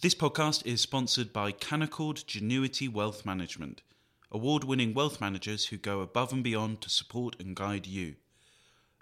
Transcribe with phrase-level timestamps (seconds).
[0.00, 3.82] This podcast is sponsored by Canaccord Genuity Wealth Management,
[4.30, 8.14] award winning wealth managers who go above and beyond to support and guide you.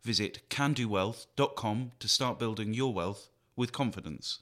[0.03, 4.39] Visit candowealth.com to start building your wealth with confidence.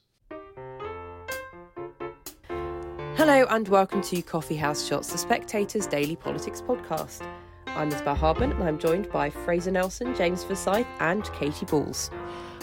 [3.16, 7.28] Hello and welcome to Coffee House Shots, the Spectator's daily politics podcast.
[7.66, 12.12] I'm Isabel Hardman and I'm joined by Fraser Nelson, James Forsyth, and Katy Balls.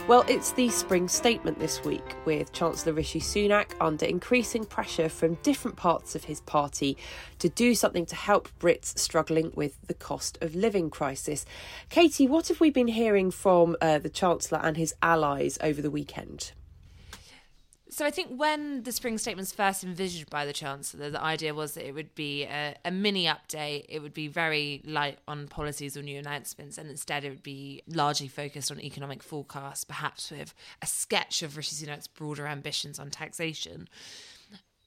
[0.07, 5.35] Well, it's the spring statement this week, with Chancellor Rishi Sunak under increasing pressure from
[5.35, 6.98] different parts of his party
[7.39, 11.45] to do something to help Brits struggling with the cost of living crisis.
[11.89, 15.91] Katy, what have we been hearing from uh, the Chancellor and his allies over the
[15.91, 16.52] weekend?
[17.94, 21.54] So I think when the spring statement was first envisioned by the chancellor, the idea
[21.54, 23.86] was that it would be a, a, mini update.
[23.90, 27.84] It would be very light on policies or new announcements, and instead it would be
[27.88, 33.09] largely focused on economic forecasts, perhaps with a sketch of Rishi Sunak's broader ambitions on
[33.09, 33.90] taxation.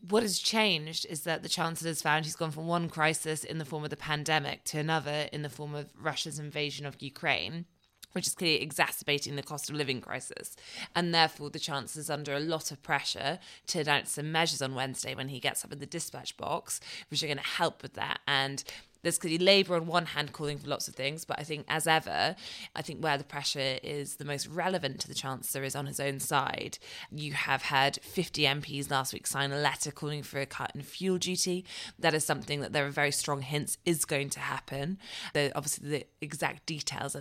[0.09, 3.59] What has changed is that the chancellor has found he's gone from one crisis in
[3.59, 7.67] the form of the pandemic to another in the form of Russia's invasion of Ukraine
[8.15, 10.57] which is clearly exacerbating the cost of living crisis.
[10.97, 14.75] And therefore, the Chancellor is under a lot of pressure to announce some measures on
[14.75, 17.95] Wednesday when he gets up in the dispatch box, which are going to help with
[17.95, 18.21] that.
[18.27, 18.65] And
[19.03, 21.87] there's clearly Labour on one hand calling for lots of things, but I think, as
[21.87, 22.35] ever,
[22.75, 26.01] I think where the pressure is the most relevant to the Chancellor is on his
[26.01, 26.79] own side.
[27.15, 30.81] You have had 50 MPs last week sign a letter calling for a cut in
[30.81, 31.67] fuel duty.
[31.99, 34.97] That is something that there are very strong hints is going to happen.
[35.35, 37.15] Obviously, the exact details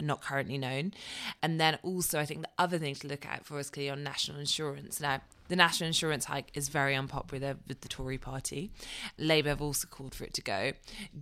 [0.00, 0.92] not currently known.
[1.42, 4.02] And then also, I think the other thing to look out for is clearly on
[4.02, 5.00] national insurance.
[5.00, 8.70] Now, the national insurance hike is very unpopular with the Tory party.
[9.16, 10.72] Labour have also called for it to go.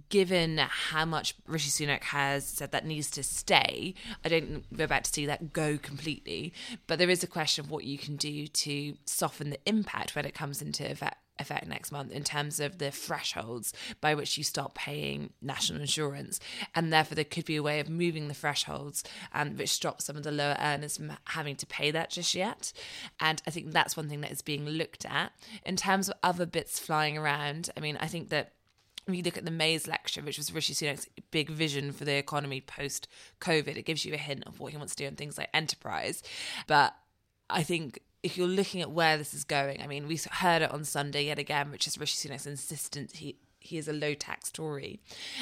[0.09, 4.85] Given how much Rishi Sunak has said that needs to stay, I don't think we're
[4.85, 6.53] about to see that go completely.
[6.87, 10.25] But there is a question of what you can do to soften the impact when
[10.25, 14.45] it comes into effect effect next month in terms of the thresholds by which you
[14.45, 16.41] start paying national insurance.
[16.75, 20.17] And therefore, there could be a way of moving the thresholds and which stops some
[20.17, 22.73] of the lower earners from having to pay that just yet.
[23.21, 25.33] And I think that's one thing that is being looked at.
[25.65, 28.53] In terms of other bits flying around, I mean, I think that
[29.07, 32.17] when you look at the Mais lecture, which was Rishi Sunak's big vision for the
[32.17, 33.07] economy post
[33.41, 35.49] COVID, it gives you a hint of what he wants to do in things like
[35.55, 36.23] enterprise.
[36.67, 36.95] But
[37.49, 40.73] I think if you're looking at where this is going, I mean, we heard it
[40.73, 43.23] on Sunday yet again, which is Rishi Sunak's insistence
[43.67, 45.01] he is a low tax Tory.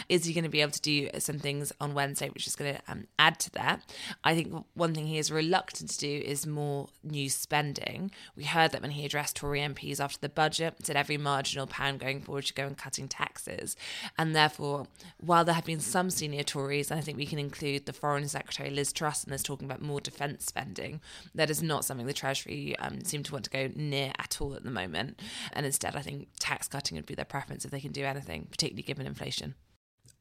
[0.09, 2.75] Is he going to be able to do some things on Wednesday, which is going
[2.75, 3.83] to um, add to that?
[4.23, 8.11] I think one thing he is reluctant to do is more new spending.
[8.37, 12.01] We heard that when he addressed Tory MPs after the budget, said every marginal pound
[12.01, 13.77] going forward should go in cutting taxes.
[14.19, 14.87] And therefore,
[15.21, 18.29] while there have been some senior Tories, and I think we can include the Foreign
[18.29, 21.01] Secretary Liz Truss, and there's talking about more defence spending,
[21.35, 24.55] that is not something the Treasury um, seem to want to go near at all
[24.55, 25.21] at the moment.
[25.53, 28.49] And instead, I think tax cutting would be their preference if they can do anything,
[28.51, 29.55] particularly given inflation.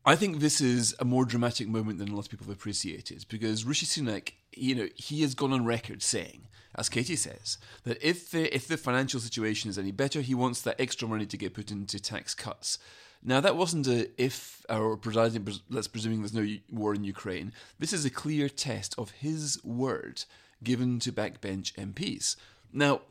[0.06, 3.26] I think this is a more dramatic moment than a lot of people have appreciated
[3.30, 8.04] because Rishi Sunak, you know, he has gone on record saying, as Katie says, that
[8.04, 11.38] if the if the financial situation is any better, he wants that extra money to
[11.38, 12.80] get put into tax cuts.
[13.24, 17.54] Now that wasn't a if or providing let's presuming there's no war in Ukraine.
[17.80, 20.26] This is a clear test of his word
[20.64, 22.36] given to backbench MPs.
[22.74, 23.02] Now,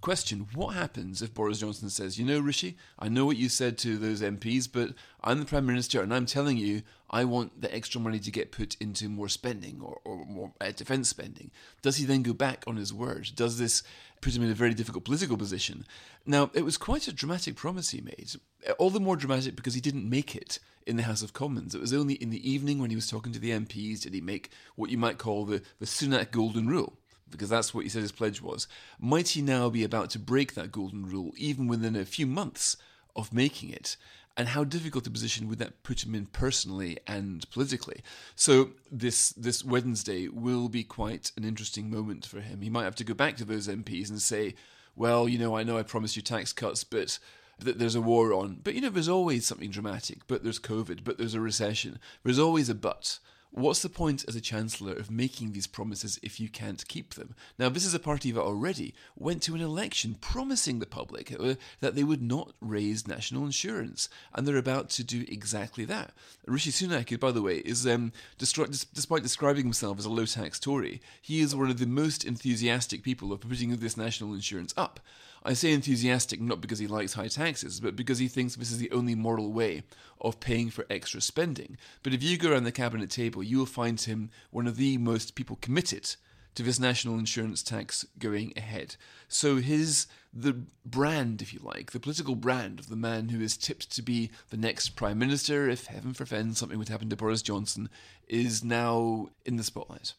[0.00, 3.76] Question What happens if Boris Johnson says, You know, Rishi, I know what you said
[3.78, 7.74] to those MPs, but I'm the Prime Minister and I'm telling you, I want the
[7.74, 11.50] extra money to get put into more spending or, or more uh, defence spending?
[11.82, 13.30] Does he then go back on his word?
[13.34, 13.82] Does this
[14.22, 15.84] put him in a very difficult political position?
[16.24, 18.30] Now, it was quite a dramatic promise he made,
[18.78, 21.74] all the more dramatic because he didn't make it in the House of Commons.
[21.74, 24.22] It was only in the evening when he was talking to the MPs did he
[24.22, 26.96] make what you might call the, the Sunak Golden Rule
[27.30, 28.66] because that's what he said his pledge was.
[28.98, 32.76] Might he now be about to break that golden rule, even within a few months
[33.14, 33.96] of making it?
[34.36, 38.00] And how difficult a position would that put him in personally and politically?
[38.34, 42.62] So this this Wednesday will be quite an interesting moment for him.
[42.62, 44.54] He might have to go back to those MPs and say,
[44.96, 47.18] "Well, you know, I know I promised you tax cuts, but."
[47.64, 48.60] that there's a war on.
[48.62, 50.26] But you know, there's always something dramatic.
[50.26, 51.04] But there's COVID.
[51.04, 51.98] But there's a recession.
[52.24, 53.18] There's always a but.
[53.52, 57.34] What's the point as a chancellor of making these promises if you can't keep them?
[57.58, 61.56] Now, this is a party that already went to an election promising the public uh,
[61.80, 66.12] that they would not raise national insurance, and they're about to do exactly that.
[66.46, 71.00] Rishi Sunak, by the way, is um, despite describing himself as a low tax Tory,
[71.20, 75.00] he is one of the most enthusiastic people of putting this national insurance up.
[75.42, 78.78] I say enthusiastic not because he likes high taxes, but because he thinks this is
[78.78, 79.84] the only moral way
[80.20, 81.78] of paying for extra spending.
[82.02, 84.98] But if you go around the cabinet table, you will find him one of the
[84.98, 86.16] most people committed
[86.54, 88.96] to this national insurance tax going ahead.
[89.28, 93.56] So his the brand, if you like, the political brand of the man who is
[93.56, 97.42] tipped to be the next prime minister, if heaven forfend something would happen to Boris
[97.42, 97.88] Johnson,
[98.28, 100.14] is now in the spotlight.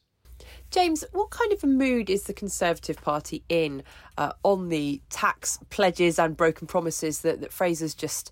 [0.70, 3.84] James, what kind of a mood is the Conservative Party in
[4.18, 8.32] uh, on the tax pledges and broken promises that, that Fraser's just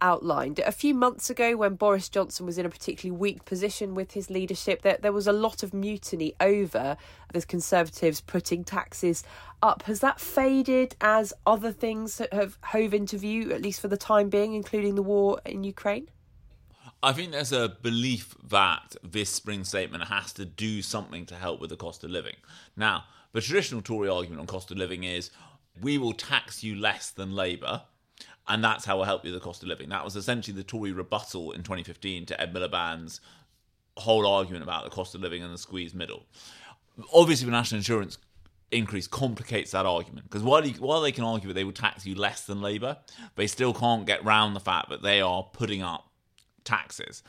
[0.00, 0.58] outlined.
[0.60, 4.30] A few months ago, when Boris Johnson was in a particularly weak position with his
[4.30, 6.96] leadership, there, there was a lot of mutiny over
[7.32, 9.22] the Conservatives putting taxes
[9.62, 9.82] up.
[9.82, 14.28] Has that faded as other things have hove into view, at least for the time
[14.28, 16.08] being, including the war in Ukraine?
[17.02, 21.60] I think there's a belief that this spring statement has to do something to help
[21.60, 22.36] with the cost of living.
[22.76, 25.30] Now, the traditional Tory argument on cost of living is
[25.80, 27.82] we will tax you less than Labour
[28.48, 29.88] and that's how we'll help you with the cost of living.
[29.88, 33.20] That was essentially the Tory rebuttal in 2015 to Ed Miliband's
[33.96, 36.26] whole argument about the cost of living and the squeeze middle.
[37.14, 38.18] Obviously, the national insurance
[38.72, 42.14] increase complicates that argument because while, while they can argue that they will tax you
[42.14, 42.98] less than Labour,
[43.36, 46.09] they still can't get round the fact that they are putting up
[46.64, 47.22] taxes.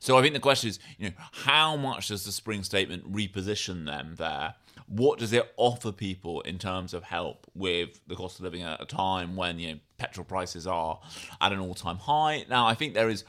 [0.00, 1.14] So I think the question is, you know,
[1.44, 4.54] how much does the spring statement reposition them there?
[4.88, 8.80] what does it offer people in terms of help with the cost of living at
[8.80, 10.98] a time when you know petrol prices are
[11.40, 12.44] at an all-time high?
[12.48, 13.24] Now, I think there is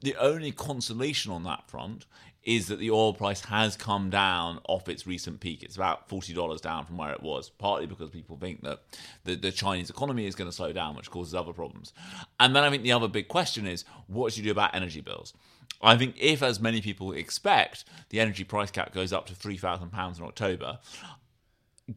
[0.00, 2.06] the only consolation on that front
[2.46, 5.64] is that the oil price has come down off its recent peak.
[5.64, 8.82] It's about $40 down from where it was, partly because people think that
[9.24, 11.92] the, the Chinese economy is going to slow down, which causes other problems.
[12.38, 15.00] And then I think the other big question is what do you do about energy
[15.00, 15.34] bills?
[15.82, 20.18] I think if, as many people expect, the energy price cap goes up to £3,000
[20.18, 20.78] in October,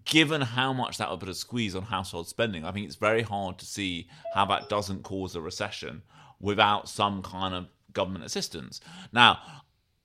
[0.05, 3.21] given how much that would put a squeeze on household spending, I think it's very
[3.21, 6.01] hard to see how that doesn't cause a recession
[6.39, 8.81] without some kind of government assistance.
[9.11, 9.39] Now,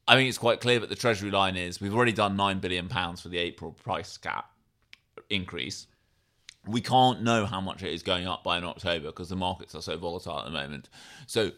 [0.06, 2.88] I think it's quite clear that the Treasury line is we've already done £9 billion
[2.88, 4.50] for the April price cap
[5.30, 5.86] increase.
[6.66, 9.74] We can't know how much it is going up by in October because the markets
[9.74, 10.88] are so volatile at the moment.
[11.26, 11.52] So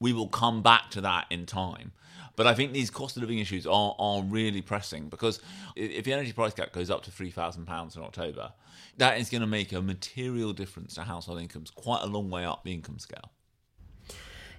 [0.00, 1.92] we will come back to that in time.
[2.36, 5.40] But I think these cost of living issues are, are really pressing because
[5.74, 8.52] if the energy price cap goes up to £3,000 in October,
[8.98, 12.44] that is going to make a material difference to household incomes, quite a long way
[12.44, 13.32] up the income scale.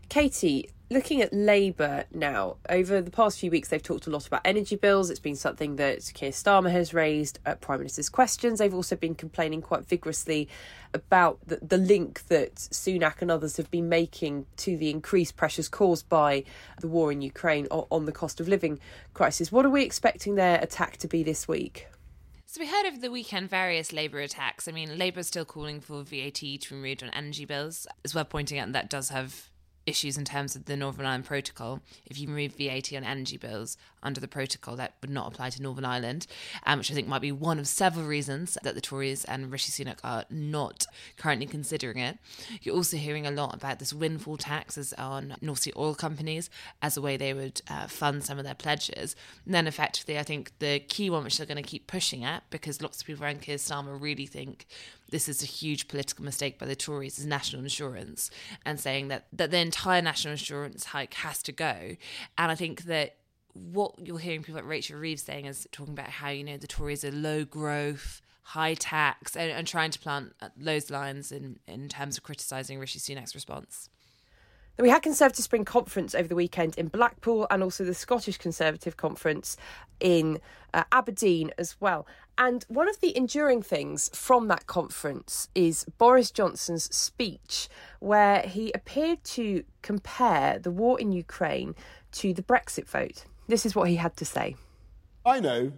[0.10, 4.42] Katy, looking at Labour now, over the past few weeks, they've talked a lot about
[4.44, 5.12] energy bills.
[5.12, 8.58] It's been something that Keir Starmer has raised at Prime Minister's questions.
[8.58, 10.50] They've also been complaining quite vigorously
[10.96, 15.70] about the, the link that Sunak and others have been making to the increased pressures
[15.70, 16.44] caused by
[16.82, 18.80] the war in Ukraine on, on the cost of living
[19.14, 19.52] crisis.
[19.52, 21.88] What are we expecting their attack to be this week?
[22.48, 24.68] So we heard over the weekend various Labour attacks.
[24.68, 28.16] I mean, Labour is still calling for VAT to be removed on energy bills, as
[28.16, 29.50] well pointing out that does have
[29.90, 31.82] issues in terms of the Northern Ireland Protocol.
[32.06, 35.62] If you remove VAT on energy bills under the protocol, that would not apply to
[35.62, 36.28] Northern Ireland,
[36.66, 39.72] um, which I think might be one of several reasons that the Tories and Rishi
[39.72, 40.86] Sunak are not
[41.18, 42.18] currently considering it.
[42.62, 46.50] You're also hearing a lot about this windfall taxes on North Sea oil companies
[46.82, 49.16] as a way they would uh, fund some of their pledges.
[49.46, 52.44] And then, effectively, I think the key one which they're going to keep pushing at,
[52.50, 54.66] because lots of people around Keir Starmer really think
[55.12, 58.30] this is a huge political mistake by the Tories is national insurance
[58.66, 61.96] and saying that, that the entire national insurance hike has to go.
[62.38, 63.16] And I think that
[63.54, 66.68] what you're hearing people like Rachel Reeves saying is talking about how, you know, the
[66.68, 71.90] Tories are low growth, high tax, and, and trying to plant those lines in, in
[71.90, 73.90] terms of criticising Rishi Sunak's response.
[74.80, 78.96] We had Conservative Spring Conference over the weekend in Blackpool and also the Scottish Conservative
[78.96, 79.58] Conference
[80.00, 80.40] in
[80.74, 82.08] uh, Aberdeen as well.
[82.42, 87.68] And one of the enduring things from that conference is Boris Johnson's speech,
[88.00, 91.76] where he appeared to compare the war in Ukraine
[92.14, 93.26] to the Brexit vote.
[93.50, 94.56] This is what he had to say.
[95.26, 95.74] I know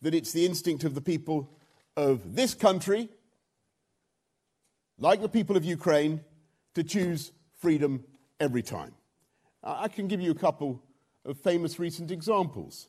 [0.00, 1.50] that it's the instinct of the people
[1.96, 3.08] of this country,
[5.00, 6.20] like the people of Ukraine,
[6.76, 8.04] to choose freedom
[8.38, 8.94] every time.
[9.64, 10.80] I can give you a couple
[11.24, 12.88] of famous recent examples.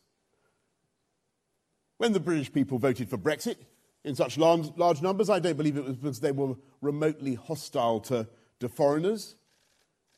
[1.98, 3.58] When the British people voted for Brexit
[4.04, 8.00] in such large, large numbers, I don't believe it was because they were remotely hostile
[8.02, 8.28] to,
[8.60, 9.36] to foreigners.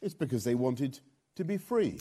[0.02, 1.00] It's because they wanted
[1.36, 2.00] to be free.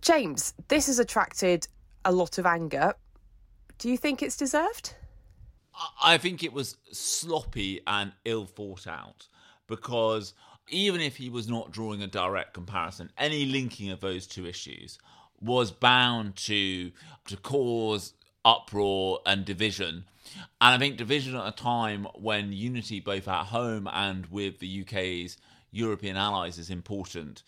[0.00, 1.66] James, this has attracted
[2.04, 2.94] a lot of anger.
[3.78, 4.94] Do you think it's deserved?
[6.02, 9.28] I think it was sloppy and ill thought out
[9.66, 10.34] because
[10.68, 14.98] even if he was not drawing a direct comparison, any linking of those two issues
[15.40, 16.92] was bound to
[17.26, 20.04] to cause uproar and division.
[20.60, 24.82] And I think division at a time when unity both at home and with the
[24.82, 25.36] UK's
[25.70, 27.42] European allies is important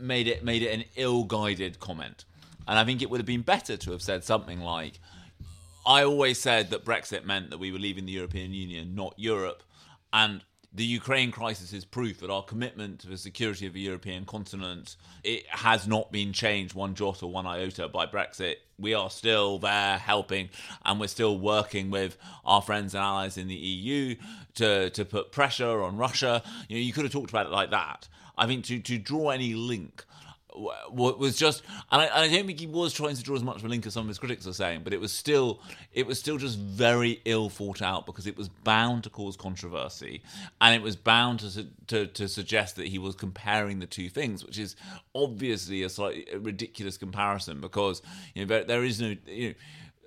[0.00, 2.24] made it made it an ill-guided comment.
[2.66, 5.00] And I think it would have been better to have said something like
[5.86, 9.62] I always said that Brexit meant that we were leaving the European Union, not Europe.
[10.12, 14.26] And the Ukraine crisis is proof that our commitment to the security of the European
[14.26, 18.56] continent it has not been changed one jot or one iota by Brexit.
[18.78, 20.50] We are still there helping,
[20.84, 24.14] and we're still working with our friends and allies in the EU
[24.56, 26.42] to to put pressure on Russia.
[26.68, 28.08] You know, you could have talked about it like that.
[28.36, 30.04] I think to to draw any link
[30.54, 31.62] was just
[31.92, 33.68] and I, and I, don't think he was trying to draw as much of a
[33.68, 35.60] link as some of his critics are saying but it was still
[35.92, 40.22] it was still just very ill thought out because it was bound to cause controversy
[40.60, 44.44] and it was bound to to, to suggest that he was comparing the two things
[44.44, 44.74] which is
[45.14, 48.02] obviously a slightly ridiculous comparison because
[48.34, 49.54] you know there, there is no you know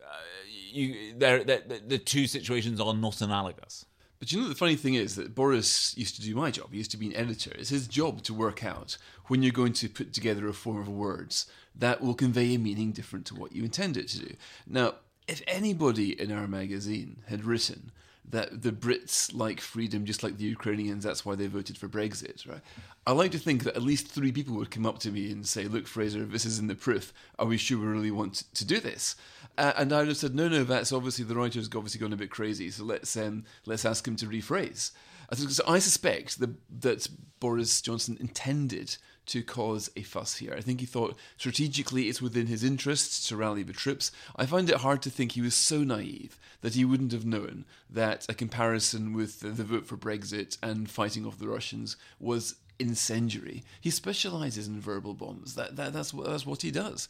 [0.03, 0.15] uh,
[0.71, 3.85] you there, there the two situations are not analogous
[4.21, 6.67] but you know the funny thing is that Boris used to do my job.
[6.69, 7.51] He used to be an editor.
[7.57, 10.87] It's his job to work out when you're going to put together a form of
[10.87, 14.35] words that will convey a meaning different to what you intend it to do.
[14.67, 14.93] Now,
[15.27, 17.91] if anybody in our magazine had written
[18.29, 22.47] that the Brits like freedom just like the Ukrainians, that's why they voted for Brexit,
[22.47, 22.61] right?
[23.05, 25.45] I like to think that at least three people would come up to me and
[25.45, 27.13] say, Look, Fraser, this isn't the proof.
[27.39, 29.15] Are we sure we really want to do this?
[29.57, 32.17] Uh, and I would have said, No, no, that's obviously the writer's obviously gone a
[32.17, 34.91] bit crazy, so let's, um, let's ask him to rephrase.
[35.33, 37.07] So I suspect that
[37.39, 38.97] Boris Johnson intended
[39.31, 40.53] to cause a fuss here.
[40.57, 44.11] I think he thought strategically it's within his interests to rally the troops.
[44.35, 47.63] I find it hard to think he was so naive that he wouldn't have known
[47.89, 53.63] that a comparison with the, vote for Brexit and fighting off the Russians was incendiary.
[53.79, 55.55] He specializes in verbal bombs.
[55.55, 57.07] That, that that's what that's what he does.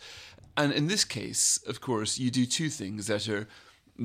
[0.55, 3.47] And in this case, of course, you do two things that are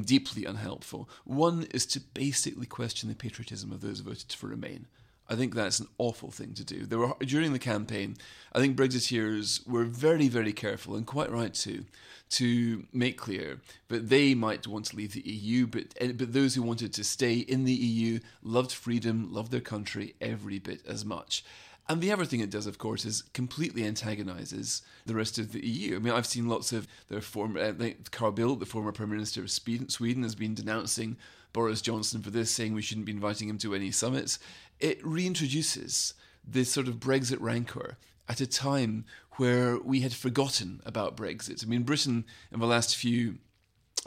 [0.04, 1.08] deeply unhelpful.
[1.24, 4.86] One is to basically question the patriotism of those voted for Remain.
[5.28, 6.86] I think that's an awful thing to do.
[6.86, 8.16] There were during the campaign,
[8.52, 11.84] I think Brexiteers were very, very careful and quite right too,
[12.28, 16.62] to make clear that they might want to leave the EU, but but those who
[16.62, 21.44] wanted to stay in the EU loved freedom, loved their country every bit as much.
[21.88, 25.64] And the other thing it does, of course, is completely antagonises the rest of the
[25.64, 25.96] EU.
[25.96, 29.10] I mean, I've seen lots of their former, uh, like Carl Bildt, the former Prime
[29.10, 31.16] Minister of Sweden, has been denouncing
[31.52, 34.40] Boris Johnson for this, saying we shouldn't be inviting him to any summits.
[34.80, 36.14] It reintroduces
[36.44, 37.96] this sort of Brexit rancor
[38.28, 41.64] at a time where we had forgotten about Brexit.
[41.64, 43.38] I mean, Britain in the last few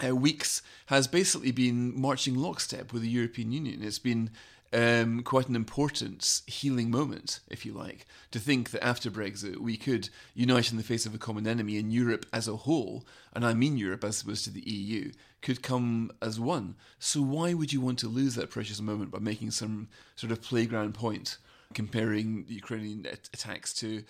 [0.06, 3.82] uh, weeks has basically been marching lockstep with the European Union.
[3.84, 4.32] It's been
[4.72, 9.78] um, quite an important healing moment, if you like, to think that after Brexit we
[9.78, 13.46] could unite in the face of a common enemy and Europe as a whole, and
[13.46, 15.12] I mean Europe as opposed to the EU,
[15.42, 16.76] could come as one.
[17.00, 20.42] So why would you want to lose that precious moment by making some sort of
[20.42, 21.38] playground point
[21.74, 24.04] comparing the Ukrainian attacks to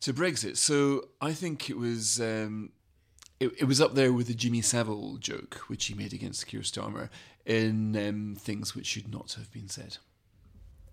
[0.00, 0.56] to Brexit?
[0.56, 2.20] So I think it was.
[2.20, 2.70] Um,
[3.42, 6.60] it, it was up there with the Jimmy Savile joke, which he made against Keir
[6.60, 7.08] Starmer
[7.44, 9.98] in um, things which should not have been said.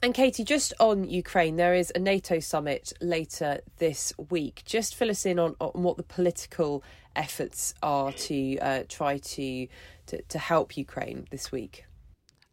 [0.02, 4.64] And Katy, just on Ukraine, there is a NATO summit later this week.
[4.66, 6.84] Just fill us in on, on what the political
[7.16, 9.68] efforts are to uh, try to,
[10.08, 11.86] to, to help Ukraine this week.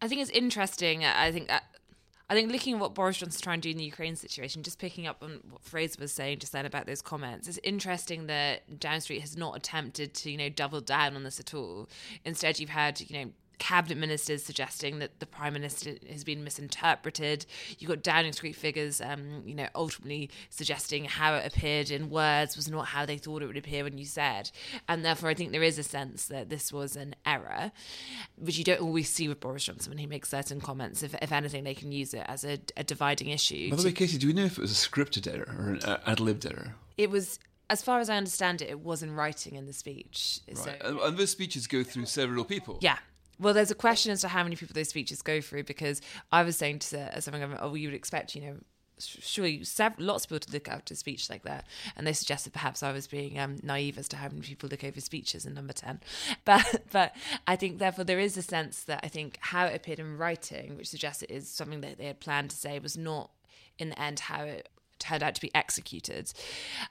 [0.01, 1.05] I think it's interesting.
[1.05, 1.61] I think uh,
[2.29, 4.79] I think looking at what Boris Johnson's trying to do in the Ukraine situation, just
[4.79, 8.79] picking up on what Fraser was saying just then about those comments, it's interesting that
[8.79, 11.87] Downing Street has not attempted to, you know, double down on this at all.
[12.25, 17.45] Instead, you've had, you know, cabinet ministers suggesting that the prime minister has been misinterpreted.
[17.79, 22.55] You've got Downing Street figures, um, you know, ultimately suggesting how it appeared in words
[22.55, 24.51] was not how they thought it would appear when you said.
[24.87, 27.71] And therefore, I think there is a sense that this was an error,
[28.37, 31.03] which you don't always see with Boris Johnson when he makes certain comments.
[31.03, 33.69] If, if anything, they can use it as a, a dividing issue.
[33.69, 35.83] By the way, Katy, do we know if it was a scripted error or an
[35.83, 36.75] uh, ad libbed error?
[36.97, 40.39] It was as far as I understand it, it was in writing in the speech.
[40.47, 40.57] Right.
[40.57, 42.79] So, and, and those speeches go through several people.
[42.81, 42.97] Yeah.
[43.39, 46.01] Well, there's a question as to how many people those speeches go through because
[46.31, 48.57] I was saying to something, oh, you would expect, you know,
[48.99, 51.65] surely several, lots of people to look after speech like that.
[51.95, 54.83] And they suggested perhaps I was being um, naive as to how many people look
[54.83, 55.99] over speeches in number 10.
[56.45, 57.15] But, but
[57.45, 60.77] I think, therefore, there is a sense that I think how it appeared in writing,
[60.77, 63.31] which suggests it is something that they had planned to say, was not
[63.77, 66.31] in the end how it turned out to be executed.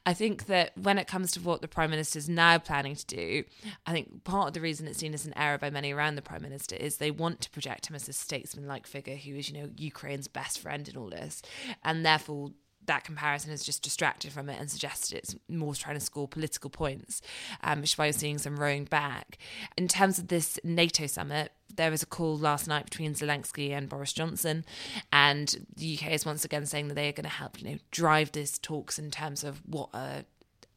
[0.04, 3.06] I think that when it comes to what the Prime Minister is now planning to
[3.06, 3.44] do,
[3.86, 6.22] I think part of the reason it's seen as an error by many around the
[6.22, 9.50] Prime Minister is they want to project him as a statesman like figure who is,
[9.50, 11.42] you know, Ukraine's best friend in all this.
[11.84, 12.52] And therefore,
[12.86, 16.70] that comparison has just distracted from it and suggested it's more trying to score political
[16.70, 17.20] points,
[17.62, 19.38] um, which is why you're seeing some rowing back.
[19.76, 23.88] In terms of this NATO summit, there was a call last night between Zelensky and
[23.88, 24.64] Boris Johnson,
[25.12, 27.78] and the UK is once again saying that they are going to help, you know,
[27.90, 30.24] drive these talks in terms of what a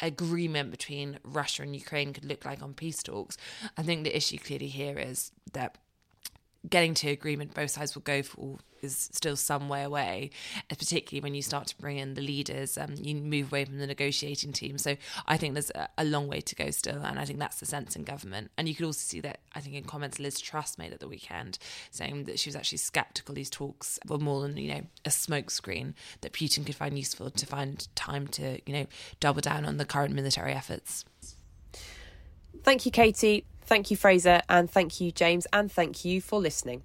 [0.01, 3.37] agreement between Russia and Ukraine could look like on peace talks.
[3.77, 5.77] I think the issue clearly here is that
[6.67, 10.29] getting to agreement both sides will go for is still some way away,
[10.69, 12.77] particularly when you start to bring in the leaders.
[12.77, 14.77] Um, you move away from the negotiating team.
[14.77, 14.95] So
[15.27, 17.65] I think there's a, a, long way to go still, and I think that's the
[17.65, 18.51] sense in government.
[18.57, 21.07] And you could also see that I think in comments Liz Truss made at the
[21.07, 21.59] weekend,
[21.91, 25.93] saying that she was actually sceptical these talks were more than you know a smokescreen
[26.21, 28.85] that Putin could find useful to find time to you know
[29.19, 31.05] double down on the current military efforts.
[32.63, 33.45] Thank you, Katy.
[33.69, 34.41] Thank you, Fraser.
[34.49, 35.45] And thank you, James.
[35.53, 36.81] And thank you for listening.